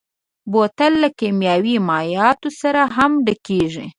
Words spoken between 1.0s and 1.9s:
له کيمیاوي